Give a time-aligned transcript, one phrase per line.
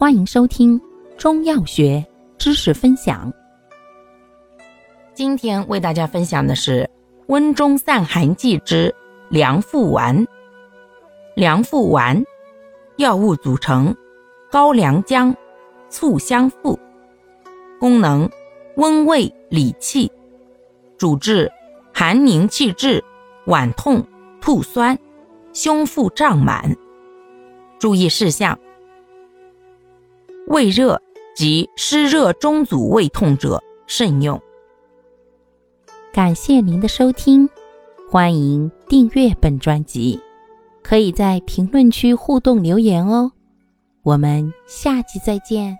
[0.00, 0.80] 欢迎收听
[1.16, 2.06] 中药学
[2.38, 3.32] 知识分享。
[5.12, 6.88] 今天为大家分享的是
[7.26, 8.94] 温中散寒剂之
[9.28, 10.24] 凉附丸。
[11.34, 12.22] 凉附丸，
[12.98, 13.92] 药物组成：
[14.52, 15.34] 高良姜、
[15.90, 16.78] 醋香附。
[17.80, 18.30] 功能：
[18.76, 20.08] 温胃理气，
[20.96, 21.50] 主治
[21.92, 23.02] 寒凝气滞、
[23.46, 24.06] 脘痛、
[24.40, 24.96] 吐酸、
[25.52, 26.72] 胸腹胀满。
[27.80, 28.56] 注意事项。
[30.48, 31.00] 胃热
[31.36, 34.40] 及湿热中阻胃痛者慎用。
[36.12, 37.48] 感谢您的收听，
[38.10, 40.18] 欢迎订阅本专辑，
[40.82, 43.30] 可以在评论区互动留言哦。
[44.02, 45.76] 我们下期再见。